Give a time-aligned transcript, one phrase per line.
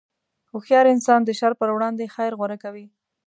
[0.51, 2.85] هوښیار انسان د شر پر وړاندې خیر غوره کوي.